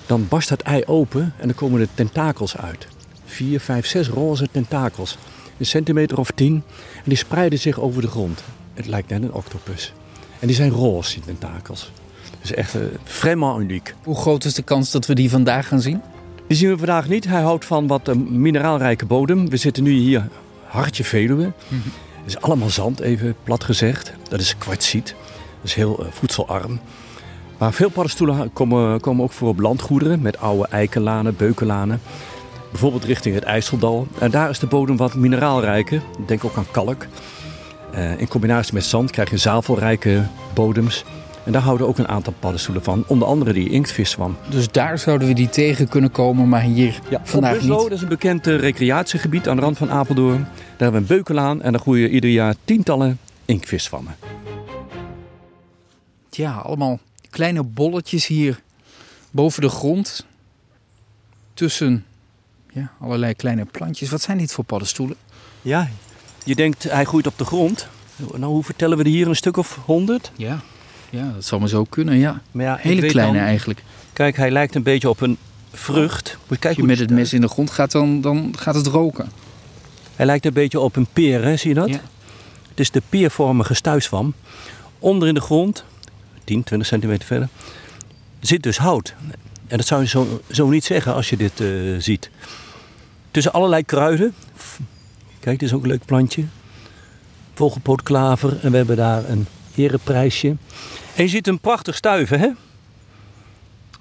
dan 0.07 0.26
barst 0.28 0.49
dat 0.49 0.62
ei 0.62 0.83
open 0.87 1.35
en 1.38 1.47
dan 1.47 1.54
komen 1.54 1.81
er 1.81 1.88
tentakels 1.95 2.57
uit. 2.57 2.87
Vier, 3.33 3.61
vijf, 3.61 3.87
zes 3.87 4.09
roze 4.09 4.49
tentakels. 4.51 5.19
Een 5.59 5.67
centimeter 5.67 6.19
of 6.19 6.31
tien. 6.31 6.62
En 6.95 7.03
die 7.05 7.17
spreiden 7.17 7.59
zich 7.59 7.81
over 7.81 8.03
de 8.03 8.09
grond. 8.09 8.43
Het 8.75 8.87
lijkt 8.87 9.09
net 9.09 9.23
een 9.23 9.33
octopus. 9.33 9.93
En 10.39 10.47
die 10.47 10.57
zijn 10.57 10.71
roze, 10.71 11.15
die 11.15 11.23
tentakels. 11.23 11.91
Dat 12.31 12.41
is 12.43 12.55
echt 12.55 12.75
uh, 12.75 12.83
vraiment 13.05 13.61
uniek. 13.61 13.95
Hoe 14.05 14.17
groot 14.17 14.45
is 14.45 14.55
de 14.55 14.62
kans 14.62 14.91
dat 14.91 15.07
we 15.07 15.15
die 15.15 15.31
vandaag 15.31 15.69
gaan 15.69 15.81
zien? 15.81 16.01
Die 16.47 16.57
zien 16.57 16.71
we 16.71 16.77
vandaag 16.77 17.09
niet. 17.09 17.25
Hij 17.25 17.43
houdt 17.43 17.65
van 17.65 17.87
wat 17.87 18.09
uh, 18.09 18.15
mineraalrijke 18.15 19.07
bodem. 19.07 19.49
We 19.49 19.57
zitten 19.57 19.83
nu 19.83 19.91
hier 19.91 20.29
hartje 20.65 21.05
Veluwe. 21.05 21.53
Het 22.23 22.27
is 22.27 22.41
allemaal 22.41 22.71
zand, 22.71 23.01
even 23.01 23.35
plat 23.43 23.65
gezegd. 23.65 24.12
Dat 24.29 24.41
is 24.41 24.59
kwartsiet. 24.59 25.15
Dat 25.61 25.65
is 25.65 25.75
heel 25.75 26.05
uh, 26.05 26.07
voedselarm. 26.11 26.81
Maar 27.59 27.73
veel 27.73 27.91
paddenstoelen 27.91 28.53
komen, 28.53 29.01
komen 29.01 29.25
ook 29.25 29.33
voor 29.33 29.49
op 29.49 29.61
landgoederen 29.61 30.23
met 30.23 30.39
oude 30.39 30.69
eikenlanen, 30.69 31.37
beukenlanen. 31.37 32.01
Bijvoorbeeld 32.73 33.05
richting 33.05 33.35
het 33.35 33.45
IJsseldal. 33.45 34.07
En 34.19 34.31
daar 34.31 34.50
is 34.50 34.59
de 34.59 34.67
bodem 34.67 34.97
wat 34.97 35.14
mineraalrijker. 35.14 36.02
Denk 36.26 36.45
ook 36.45 36.57
aan 36.57 36.71
kalk. 36.71 37.07
Uh, 37.95 38.21
in 38.21 38.29
combinatie 38.29 38.75
met 38.75 38.85
zand 38.85 39.11
krijg 39.11 39.31
je 39.31 39.37
zavelrijke 39.37 40.26
bodems. 40.55 41.05
En 41.45 41.52
daar 41.52 41.62
houden 41.62 41.87
ook 41.87 41.99
een 41.99 42.09
aantal 42.09 42.33
paddenstoelen 42.38 42.83
van. 42.83 43.05
Onder 43.07 43.29
andere 43.29 43.52
die 43.52 43.71
inktviszwam. 43.71 44.37
Dus 44.50 44.71
daar 44.71 44.99
zouden 44.99 45.29
we 45.29 45.35
die 45.35 45.49
tegen 45.49 45.88
kunnen 45.88 46.11
komen, 46.11 46.49
maar 46.49 46.62
hier 46.62 47.00
ja, 47.11 47.21
vandaag 47.25 47.52
Buslo, 47.52 47.75
niet. 47.75 47.83
Dat 47.83 47.93
is 47.93 48.02
een 48.02 48.09
bekend 48.09 48.47
uh, 48.47 48.59
recreatiegebied 48.59 49.49
aan 49.49 49.57
de 49.57 49.62
rand 49.62 49.79
van 49.79 49.91
Apeldoorn. 49.91 50.43
Daar 50.43 50.52
hebben 50.69 50.93
we 50.93 50.99
een 50.99 51.17
beukenlaan 51.17 51.62
en 51.62 51.73
daar 51.73 51.81
groeien 51.81 52.11
ieder 52.11 52.31
jaar 52.31 52.55
tientallen 52.64 53.19
inktviswammen. 53.45 54.17
Ja, 56.31 56.52
allemaal 56.52 56.99
kleine 57.31 57.62
bolletjes 57.62 58.26
hier 58.26 58.61
boven 59.31 59.62
de 59.62 59.69
grond. 59.69 60.26
Tussen 61.55 62.05
ja, 62.73 62.93
allerlei 63.00 63.35
kleine 63.35 63.64
plantjes. 63.64 64.11
Wat 64.11 64.23
zijn 64.23 64.38
dit 64.38 64.52
voor 64.52 64.64
paddenstoelen? 64.64 65.17
Ja, 65.62 65.88
je 66.45 66.55
denkt 66.55 66.83
hij 66.83 67.05
groeit 67.05 67.26
op 67.26 67.38
de 67.38 67.45
grond. 67.45 67.88
Nou, 68.17 68.45
hoe 68.45 68.64
vertellen 68.64 68.99
we 68.99 69.05
er 69.05 69.11
hier 69.11 69.29
een 69.29 69.37
stuk 69.37 69.57
of 69.57 69.79
honderd? 69.85 70.33
Ja. 70.37 70.61
Ja, 71.11 71.33
dat 71.35 71.45
zal 71.45 71.59
maar 71.59 71.69
zo 71.69 71.85
kunnen, 71.85 72.17
ja. 72.17 72.43
Maar 72.50 72.64
ja, 72.64 72.76
Hele 72.81 73.07
kleine 73.07 73.33
dan- 73.38 73.47
eigenlijk. 73.47 73.83
Kijk, 74.12 74.37
hij 74.37 74.50
lijkt 74.50 74.75
een 74.75 74.83
beetje 74.83 75.09
op 75.09 75.21
een 75.21 75.38
vrucht. 75.73 76.37
Moet 76.49 76.62
je 76.62 76.69
Als 76.69 76.76
je 76.76 76.83
met 76.83 76.99
het 76.99 77.11
mes 77.11 77.33
in 77.33 77.41
de 77.41 77.49
grond 77.49 77.71
gaat, 77.71 77.91
dan, 77.91 78.21
dan 78.21 78.55
gaat 78.59 78.75
het 78.75 78.87
roken. 78.87 79.31
Hij 80.17 80.26
lijkt 80.26 80.47
een 80.47 80.52
beetje 80.52 80.81
op 80.81 80.97
een 80.97 81.07
peer, 81.12 81.43
hè? 81.43 81.57
zie 81.57 81.69
je 81.69 81.75
dat? 81.75 81.88
Ja. 81.88 82.00
Het 82.69 82.81
is 82.81 82.91
de 82.91 83.02
peervormige 83.09 83.75
stuifswam. 83.75 84.35
Onder 84.99 85.29
in 85.29 85.35
de 85.35 85.41
grond, 85.41 85.85
10, 86.45 86.62
20 86.64 86.88
centimeter 86.88 87.26
verder, 87.26 87.49
zit 88.41 88.62
dus 88.62 88.79
hout. 88.79 89.14
En 89.73 89.79
dat 89.79 89.87
zou 89.87 90.00
je 90.00 90.09
zo, 90.09 90.41
zo 90.50 90.69
niet 90.69 90.85
zeggen 90.85 91.14
als 91.14 91.31
je 91.31 91.37
dit 91.37 91.61
eh, 91.61 91.69
ziet. 91.99 92.31
Tussen 93.31 93.52
allerlei 93.52 93.85
kruiden. 93.85 94.35
Kijk, 95.41 95.59
dit 95.59 95.69
is 95.69 95.75
ook 95.75 95.83
een 95.83 95.88
leuk 95.88 96.05
plantje. 96.05 96.45
Vogelpootklaver. 97.55 98.59
En 98.62 98.71
we 98.71 98.76
hebben 98.76 98.97
daar 98.97 99.29
een 99.29 99.47
ereprijsje. 99.75 100.49
En 101.14 101.23
je 101.23 101.29
ziet 101.29 101.47
een 101.47 101.59
prachtig 101.59 101.97
stuiven, 101.97 102.38
hè? 102.38 102.49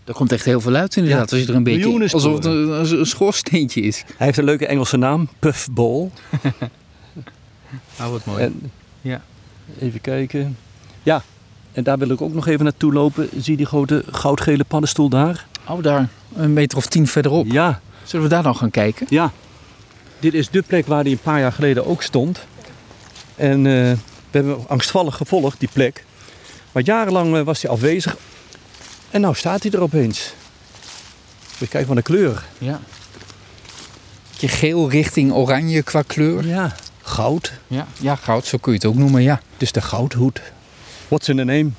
Er 0.04 0.14
komt 0.14 0.32
echt 0.32 0.46
heel 0.46 0.62
veel 0.62 0.76
uit 0.76 0.96
inderdaad. 0.96 1.30
Ja, 1.30 1.36
als 1.38 1.46
je 1.46 1.52
er 1.52 1.58
een 1.58 1.64
beetje... 1.64 2.14
Alsof 2.14 2.34
het 2.34 2.46
een, 2.46 2.72
als 2.72 2.92
een 2.92 3.06
schoorsteentje 3.06 3.82
is. 3.82 4.04
Hij 4.18 4.26
heeft 4.26 4.38
een 4.38 4.44
leuke 4.44 4.68
Engelse 4.68 4.98
naam, 4.98 5.30
Puffball. 5.40 6.10
Oh, 8.00 8.10
wat 8.10 8.26
mooi. 8.26 8.44
En, 8.44 8.72
Ja. 9.02 9.22
Even 9.80 10.02
kijken. 10.02 10.58
Ja, 11.04 11.24
en 11.72 11.84
daar 11.84 11.98
wil 11.98 12.10
ik 12.10 12.22
ook 12.22 12.34
nog 12.34 12.48
even 12.48 12.64
naartoe 12.64 12.94
lopen. 12.94 13.30
Zie 13.38 13.58
die 13.58 13.66
grote 13.66 14.04
goudgele 14.12 14.64
paddenstoel 14.64 15.10
daar? 15.10 15.46
Oh, 15.72 15.84
daar. 15.84 16.08
Een 16.36 16.54
meter 16.54 16.78
of 16.78 16.86
tien 16.86 17.08
verderop. 17.08 17.46
Ja, 17.52 17.82
Zullen 18.04 18.26
we 18.26 18.32
daar 18.32 18.44
dan 18.44 18.56
gaan 18.56 18.72
kijken? 18.72 19.06
ja. 19.10 19.32
Dit 20.20 20.34
is 20.34 20.50
de 20.50 20.62
plek 20.62 20.88
waar 20.88 21.04
die 21.04 21.14
een 21.14 21.20
paar 21.20 21.40
jaar 21.40 21.52
geleden 21.52 21.86
ook 21.86 22.04
stond. 22.04 22.40
En 23.36 23.58
eh, 23.58 23.72
we 23.72 23.98
hebben 24.32 24.68
angstvallig 24.68 25.16
gevolgd, 25.16 25.60
die 25.60 25.70
plek. 25.74 26.04
Maar 26.72 26.84
jarenlang 26.84 27.36
eh, 27.36 27.42
was 27.42 27.62
hij 27.62 27.72
afwezig. 27.72 28.18
En 29.10 29.22
nou 29.22 29.36
staat 29.36 29.64
hij 29.64 29.72
er 29.72 29.82
opeens. 29.82 30.34
Je 31.58 31.68
kijken 31.68 31.88
van 31.88 31.96
de 31.96 32.02
kleur. 32.02 32.44
Ja. 32.58 32.80
Beetje 34.30 34.48
geel 34.48 34.90
richting 34.90 35.34
oranje 35.34 35.84
qua 35.84 36.02
kleur. 36.02 36.48
Ja, 36.48 36.76
goud. 37.02 37.54
Ja, 37.68 37.88
ja 38.00 38.16
goud, 38.16 38.46
zo 38.46 38.58
kun 38.58 38.72
je 38.72 38.78
het 38.78 38.88
ook 38.88 38.96
noemen, 38.96 39.22
ja. 39.22 39.42
Het 39.54 39.62
is 39.62 39.72
de 39.72 39.82
goudhoed. 39.82 40.42
What's 41.08 41.28
in 41.28 41.38
the 41.38 41.44
name? 41.44 41.70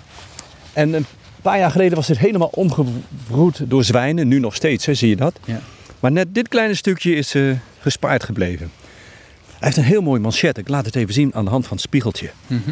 En 0.72 0.92
een 0.92 1.06
paar 1.42 1.58
jaar 1.58 1.70
geleden 1.70 1.96
was 1.96 2.06
dit 2.06 2.18
helemaal 2.18 2.50
omgebroed 2.52 3.70
door 3.70 3.84
zwijnen. 3.84 4.28
Nu 4.28 4.38
nog 4.38 4.54
steeds, 4.54 4.86
hè, 4.86 4.94
zie 4.94 5.08
je 5.08 5.16
dat? 5.16 5.38
Ja. 5.44 5.60
Maar 6.00 6.12
net 6.12 6.34
dit 6.34 6.48
kleine 6.48 6.74
stukje 6.74 7.14
is 7.14 7.34
eh, 7.34 7.50
gespaard 7.80 8.24
gebleven. 8.24 8.70
Hij 9.46 9.58
heeft 9.58 9.76
een 9.76 9.92
heel 9.92 10.02
mooi 10.02 10.20
manchet. 10.20 10.58
Ik 10.58 10.68
laat 10.68 10.84
het 10.84 10.96
even 10.96 11.14
zien 11.14 11.34
aan 11.34 11.44
de 11.44 11.50
hand 11.50 11.66
van 11.66 11.76
het 11.76 11.86
spiegeltje. 11.86 12.30
Mhm. 12.46 12.70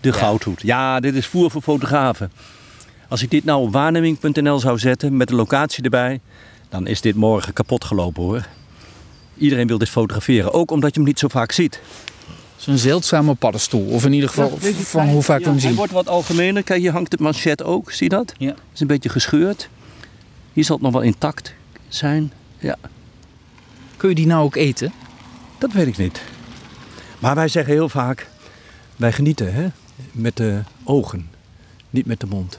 De 0.00 0.12
goudhoed. 0.12 0.62
Ja, 0.62 1.00
dit 1.00 1.14
is 1.14 1.26
voer 1.26 1.50
voor 1.50 1.62
fotografen. 1.62 2.32
Als 3.08 3.22
ik 3.22 3.30
dit 3.30 3.44
nou 3.44 3.62
op 3.62 3.72
waarneming.nl 3.72 4.58
zou 4.58 4.78
zetten 4.78 5.16
met 5.16 5.28
de 5.28 5.34
locatie 5.34 5.84
erbij, 5.84 6.20
dan 6.68 6.86
is 6.86 7.00
dit 7.00 7.14
morgen 7.14 7.52
kapot 7.52 7.84
gelopen 7.84 8.22
hoor. 8.22 8.46
Iedereen 9.36 9.66
wil 9.66 9.78
dit 9.78 9.88
fotograferen, 9.88 10.52
ook 10.52 10.70
omdat 10.70 10.94
je 10.94 11.00
hem 11.00 11.08
niet 11.08 11.18
zo 11.18 11.28
vaak 11.28 11.52
ziet. 11.52 11.80
Het 12.60 12.68
is 12.68 12.74
een 12.74 12.78
zeldzame 12.90 13.34
paddenstoel. 13.34 13.86
Of 13.86 14.04
in 14.04 14.12
ieder 14.12 14.28
geval 14.28 14.58
Ja, 14.62 14.72
van 14.72 15.08
hoe 15.08 15.22
vaak 15.22 15.38
we 15.38 15.44
Ja, 15.44 15.50
hem 15.50 15.58
Hij 15.58 15.66
zien. 15.68 15.76
wordt 15.76 15.92
wat 15.92 16.08
algemener. 16.08 16.62
Kijk, 16.62 16.80
hier 16.80 16.92
hangt 16.92 17.12
het 17.12 17.20
manchet 17.20 17.62
ook. 17.62 17.92
Zie 17.92 18.10
je 18.10 18.16
dat? 18.16 18.32
Ja. 18.38 18.48
Het 18.48 18.58
is 18.74 18.80
een 18.80 18.86
beetje 18.86 19.08
gescheurd. 19.08 19.68
Hier 20.52 20.64
zal 20.64 20.76
het 20.76 20.84
nog 20.84 20.92
wel 20.92 21.02
intact 21.02 21.54
zijn. 21.88 22.32
Ja, 22.58 22.76
Kun 23.96 24.08
je 24.08 24.14
die 24.14 24.26
nou 24.26 24.44
ook 24.44 24.56
eten? 24.56 24.92
dat 25.58 25.72
weet 25.72 25.86
ik 25.86 25.96
niet. 25.98 26.22
Maar 27.18 27.34
wij 27.34 27.48
zeggen 27.48 27.72
heel 27.72 27.88
vaak, 27.88 28.28
wij 28.96 29.12
genieten 29.12 29.52
hè? 29.54 29.66
met 30.12 30.36
de 30.36 30.62
ogen, 30.84 31.30
niet 31.90 32.06
met 32.06 32.20
de 32.20 32.26
mond. 32.26 32.58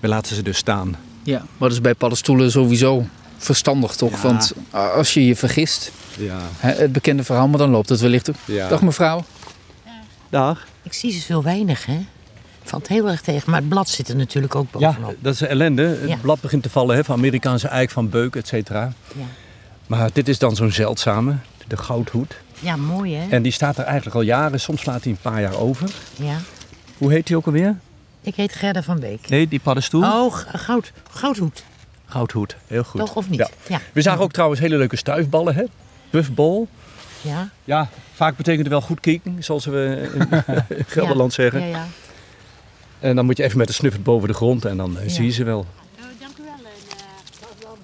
We 0.00 0.08
laten 0.08 0.36
ze 0.36 0.42
dus 0.42 0.56
staan. 0.58 0.96
Ja. 1.22 1.38
Maar 1.38 1.68
dat 1.68 1.72
is 1.72 1.80
bij 1.80 1.94
paddenstoelen 1.94 2.50
sowieso 2.50 3.06
verstandig 3.36 3.94
toch? 3.96 4.10
Ja. 4.12 4.20
Want 4.22 4.52
als 4.70 5.14
je 5.14 5.26
je 5.26 5.36
vergist, 5.36 5.92
Ja. 6.18 6.38
het 6.56 6.92
bekende 6.92 7.24
verhaal, 7.24 7.48
maar 7.48 7.58
dan 7.58 7.70
loopt 7.70 7.88
het 7.88 8.00
wellicht 8.00 8.30
ook. 8.30 8.36
ja. 8.44 8.68
Dag 8.68 8.82
mevrouw. 8.82 9.24
Dag. 10.30 10.66
Ik 10.82 10.92
zie 10.92 11.12
ze 11.12 11.20
zo 11.20 11.42
weinig, 11.42 11.86
hè? 11.86 11.98
Valt 12.62 12.88
heel 12.88 13.08
erg 13.08 13.20
tegen, 13.20 13.50
maar 13.50 13.60
het 13.60 13.68
blad 13.68 13.88
zit 13.88 14.08
er 14.08 14.16
natuurlijk 14.16 14.54
ook 14.54 14.66
Ja, 14.72 14.78
bovenop. 14.78 15.14
dat 15.20 15.34
is 15.34 15.40
ellende. 15.40 15.82
Het 15.82 16.08
Ja. 16.08 16.16
blad 16.16 16.40
begint 16.40 16.62
te 16.62 16.70
vallen 16.70 16.96
hè, 16.96 17.04
van 17.04 17.16
Amerikaanse 17.16 17.68
eik, 17.68 17.90
van 17.90 18.08
beuk, 18.08 18.36
et 18.36 18.46
cetera. 18.46 18.92
Ja, 19.16 19.24
Maar 19.86 20.10
dit 20.12 20.28
is 20.28 20.38
dan 20.38 20.56
zo'n 20.56 20.70
zeldzame, 20.72 21.34
de 21.66 21.76
goudhoed. 21.76 22.36
ja 22.60 22.76
mooi, 22.76 23.14
hè? 23.16 23.28
En 23.28 23.42
die 23.42 23.52
staat 23.52 23.78
er 23.78 23.84
eigenlijk 23.84 24.16
al 24.16 24.22
jaren. 24.22 24.60
Soms 24.60 24.80
slaat 24.80 25.02
hij 25.02 25.12
een 25.12 25.18
paar 25.22 25.40
jaar 25.40 25.56
over. 25.58 25.90
Ja. 26.16 26.36
Hoe 26.98 27.12
heet 27.12 27.26
die 27.26 27.36
ook 27.36 27.46
alweer? 27.46 27.76
Ik 28.20 28.34
heet 28.34 28.52
Gerda 28.54 28.82
van 28.82 29.00
Beek. 29.00 29.28
Nee, 29.28 29.48
die 29.48 29.60
paddenstoel. 29.60 30.02
Oh, 30.02 30.34
goud, 30.54 30.92
goudhoed. 31.10 31.64
Goudhoed, 32.06 32.56
heel 32.66 32.84
goed. 32.84 33.00
Toch 33.00 33.14
of 33.16 33.28
niet? 33.30 33.38
Ja. 33.38 33.48
Ja. 33.68 33.80
We 33.92 34.02
zagen 34.02 34.20
ook 34.20 34.32
trouwens 34.32 34.60
hele 34.60 34.76
leuke 34.76 34.96
stuifballen, 34.96 35.54
hè? 35.54 35.64
Buffball. 36.14 36.66
Ja. 37.22 37.50
Ja, 37.64 37.88
vaak 38.12 38.36
betekent 38.36 38.62
het 38.62 38.72
wel 38.72 38.80
goed 38.80 39.00
kijken, 39.00 39.44
zoals 39.44 39.64
we 39.64 40.10
in 40.14 40.44
Gelderland 40.86 41.32
zeggen. 41.32 41.60
Ja, 41.60 41.66
ja. 41.66 41.86
En 43.00 43.16
dan 43.16 43.24
moet 43.24 43.36
je 43.36 43.42
even 43.42 43.58
met 43.58 43.66
de 43.66 43.72
snuffert 43.72 44.02
boven 44.04 44.28
de 44.28 44.34
grond 44.34 44.64
en 44.64 44.76
dan 44.76 44.96
eh, 44.98 45.02
Ja. 45.04 45.08
zie 45.10 45.24
je 45.24 45.30
ze 45.30 45.44
wel. 45.44 45.66
dank 46.20 46.38
u 46.38 46.42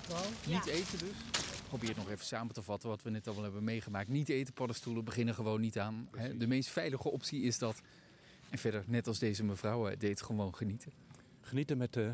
wel. 0.09 0.21
Niet 0.47 0.67
eten 0.67 0.99
dus? 0.99 1.09
Probeer 1.69 1.89
het 1.89 1.97
nog 1.99 2.11
even 2.11 2.25
samen 2.25 2.55
te 2.55 2.63
vatten 2.63 2.89
wat 2.89 3.03
we 3.03 3.11
net 3.11 3.27
allemaal 3.27 3.45
hebben 3.45 3.65
meegemaakt. 3.65 4.09
Niet 4.09 4.29
eten, 4.29 4.55
paddenstoelen 4.55 5.05
beginnen 5.05 5.35
gewoon 5.35 5.61
niet 5.61 5.79
aan. 5.79 6.09
Hè, 6.17 6.37
De 6.37 6.47
meest 6.47 6.69
veilige 6.69 7.11
optie 7.11 7.43
is 7.43 7.59
dat. 7.59 7.81
En 8.51 8.59
verder, 8.59 8.83
net 8.87 9.07
als 9.07 9.19
deze 9.19 9.45
mevrouw, 9.45 9.89
eh, 9.89 9.97
deed 9.99 10.23
gewoon 10.23 10.55
genieten. 10.55 10.93
Genieten 11.41 11.77
met 11.79 11.93
de 11.93 12.11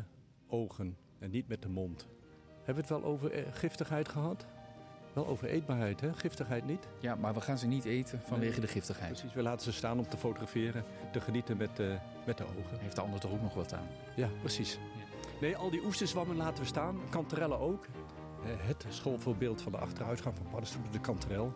ogen 0.47 0.95
en 1.19 1.29
niet 1.31 1.47
met 1.47 1.61
de 1.61 1.69
mond. 1.69 2.05
Hebben 2.63 2.85
we 2.87 2.93
het 2.93 3.01
wel 3.01 3.11
over 3.11 3.31
eh, 3.31 3.43
giftigheid 3.53 4.09
gehad? 4.09 4.45
Wel 5.17 5.27
over 5.27 5.47
eetbaarheid, 5.47 6.01
hè? 6.01 6.13
Giftigheid 6.13 6.65
niet? 6.65 6.87
Ja, 6.99 7.15
maar 7.15 7.33
we 7.33 7.41
gaan 7.41 7.57
ze 7.57 7.67
niet 7.67 7.85
eten 7.85 8.21
vanwege 8.25 8.61
de 8.61 8.67
giftigheid. 8.67 9.11
Precies, 9.11 9.33
we 9.33 9.41
laten 9.41 9.61
ze 9.61 9.71
staan 9.73 9.97
om 9.97 10.07
te 10.07 10.17
fotograferen, 10.17 10.83
te 11.11 11.21
genieten 11.21 11.57
met, 11.57 11.79
eh, 11.79 11.87
met 12.25 12.37
de 12.37 12.43
ogen. 12.43 12.79
Heeft 12.79 12.95
de 12.95 13.01
ander 13.01 13.19
toch 13.19 13.31
ook 13.31 13.41
nog 13.41 13.53
wat 13.53 13.73
aan? 13.73 13.87
Ja, 14.15 14.29
precies. 14.39 14.79
Nee, 15.41 15.55
al 15.55 15.69
die 15.69 15.85
oesterzwammen 15.85 16.35
laten 16.35 16.63
we 16.63 16.69
staan. 16.69 16.99
Kanterellen 17.09 17.59
ook. 17.59 17.85
Eh, 17.85 18.49
Het 18.67 18.85
schoolvoorbeeld 18.89 19.61
van 19.61 19.71
de 19.71 19.77
achteruitgang 19.77 20.35
van 20.37 20.47
paddenstoelen, 20.49 20.91
de 20.91 20.99
kanterel. 20.99 21.53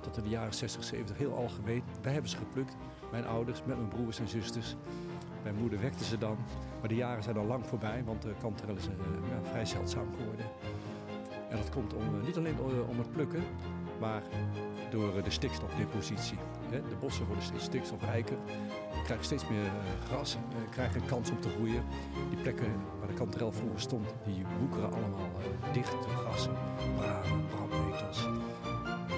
Tot 0.00 0.16
in 0.16 0.22
de 0.22 0.28
jaren 0.28 0.54
60, 0.54 0.84
70 0.84 1.16
heel 1.18 1.36
algemeen. 1.36 1.82
Wij 2.02 2.12
hebben 2.12 2.30
ze 2.30 2.36
geplukt. 2.36 2.76
Mijn 3.10 3.26
ouders 3.26 3.64
met 3.64 3.76
mijn 3.76 3.88
broers 3.88 4.18
en 4.18 4.28
zusters. 4.28 4.76
Mijn 5.42 5.54
moeder 5.54 5.80
wekte 5.80 6.04
ze 6.04 6.18
dan. 6.18 6.36
Maar 6.80 6.88
de 6.88 6.94
jaren 6.94 7.22
zijn 7.22 7.36
al 7.36 7.46
lang 7.46 7.66
voorbij, 7.66 8.04
want 8.04 8.22
de 8.22 8.34
kanterel 8.40 8.76
is 8.76 8.86
eh, 8.86 8.92
ja, 9.30 9.48
vrij 9.50 9.64
zeldzaam 9.64 10.08
geworden. 10.16 10.46
En 11.50 11.56
dat 11.56 11.70
komt 11.70 11.94
om, 11.94 12.02
eh, 12.02 12.26
niet 12.26 12.36
alleen 12.36 12.56
eh, 12.58 12.88
om 12.88 12.98
het 12.98 13.12
plukken, 13.12 13.42
maar 14.00 14.22
door 14.90 15.16
eh, 15.16 15.24
de 15.24 15.30
stikstofdepositie. 15.30 16.38
De 16.70 16.96
bossen 17.00 17.26
worden 17.26 17.44
steeds 17.44 17.64
stikstofrijker. 17.64 18.36
Je 18.94 19.02
krijgt 19.04 19.24
steeds 19.24 19.48
meer 19.48 19.70
gras, 20.06 20.36
krijgen 20.70 21.00
een 21.00 21.06
kans 21.06 21.30
om 21.30 21.40
te 21.40 21.48
groeien. 21.48 21.82
Die 22.30 22.38
plekken 22.38 22.72
waar 22.98 23.08
de 23.08 23.14
kanterel 23.14 23.52
vroeger 23.52 23.80
stond, 23.80 24.14
die 24.24 24.44
woekeren 24.58 24.92
allemaal 24.92 25.30
dicht. 25.72 25.94
Grassen, 26.06 26.52
bramen, 26.96 27.46
brandnetels. 27.46 28.28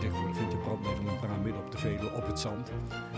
Tegenwoordig 0.01 0.37
vind 0.37 0.53
je 0.53 0.59
brandnetel 0.59 1.09
en 1.09 1.19
braam 1.21 1.43
midden 1.43 1.63
op 1.63 1.71
de 1.71 1.79
Veluwe, 1.79 2.13
op 2.17 2.27
het 2.27 2.39
zand. 2.39 2.71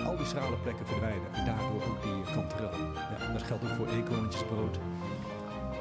Al 0.05 0.17
die 0.17 0.27
schrale 0.27 0.57
plekken 0.57 0.87
verdwijnen 0.87 1.33
en 1.33 1.45
daardoor 1.45 1.83
ook 1.89 2.03
die 2.03 2.35
kanterel. 2.35 2.93
Dat 3.33 3.43
geldt 3.43 3.65
ook 3.65 3.77
voor 3.77 3.89
eekhoorntjesbrood. 3.89 4.79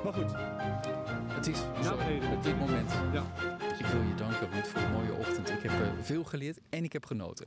Maar 0.03 0.13
goed, 0.13 0.31
Het 1.33 1.47
is 1.47 1.57
zo 1.83 1.97
beneden. 1.97 2.31
op 2.31 2.43
dit 2.43 2.59
moment. 2.59 2.91
Ja. 3.13 3.23
Ik 3.79 3.85
wil 3.85 4.01
je 4.01 4.15
danken, 4.15 4.49
Ruud, 4.51 4.65
voor 4.65 4.81
een 4.81 4.91
mooie 4.91 5.13
ochtend. 5.13 5.49
Ik 5.49 5.61
heb 5.61 5.71
eh, 5.71 5.87
veel 6.01 6.23
geleerd 6.23 6.59
en 6.69 6.83
ik 6.83 6.93
heb 6.93 7.05
genoten. 7.05 7.45